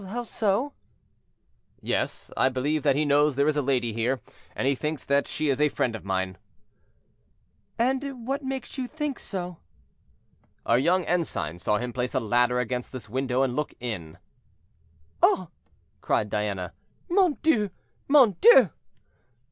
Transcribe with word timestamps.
"—"How 0.03 0.23
so?" 0.23 0.73
"Yes; 1.79 2.31
I 2.35 2.49
believe 2.49 2.81
that 2.81 2.95
he 2.95 3.05
knows 3.05 3.35
there 3.35 3.47
is 3.47 3.55
a 3.55 3.61
lady 3.61 3.93
here, 3.93 4.19
and 4.55 4.67
he 4.67 4.73
thinks 4.73 5.05
that 5.05 5.27
she 5.27 5.47
is 5.49 5.61
a 5.61 5.69
friend 5.69 5.95
of 5.95 6.03
mine." 6.03 6.39
"And 7.77 8.25
what 8.25 8.43
makes 8.43 8.79
you 8.79 8.87
think 8.87 9.19
so?" 9.19 9.57
"Our 10.65 10.79
young 10.79 11.05
ensign 11.05 11.59
saw 11.59 11.77
him 11.77 11.93
place 11.93 12.15
a 12.15 12.19
ladder 12.19 12.59
against 12.59 12.91
this 12.91 13.09
window 13.09 13.43
and 13.43 13.55
look 13.55 13.75
in." 13.79 14.17
"Oh!" 15.21 15.49
cried 16.01 16.31
Diana; 16.31 16.73
"mon 17.07 17.37
Dieu! 17.43 17.69
mon 18.07 18.31
Dieu!" 18.41 18.71